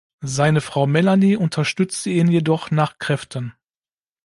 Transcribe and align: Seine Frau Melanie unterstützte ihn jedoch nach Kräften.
Seine 0.25 0.61
Frau 0.61 0.87
Melanie 0.87 1.35
unterstützte 1.35 2.09
ihn 2.09 2.27
jedoch 2.27 2.71
nach 2.71 2.97
Kräften. 2.97 3.53